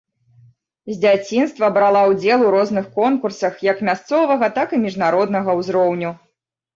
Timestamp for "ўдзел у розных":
2.11-2.87